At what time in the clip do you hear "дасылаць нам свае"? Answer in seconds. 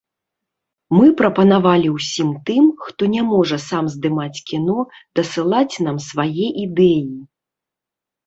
5.19-6.47